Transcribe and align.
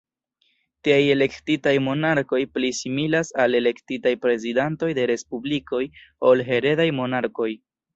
Tiaj 0.87 0.95
elektitaj 1.15 1.73
monarkoj 1.89 2.41
pli 2.57 2.73
similas 2.79 3.31
al 3.45 3.61
elektitaj 3.63 4.17
prezidantoj 4.27 4.93
de 5.03 5.09
respublikoj 5.17 5.87
ol 6.33 6.47
heredaj 6.53 6.95
monarkoj. 7.05 7.53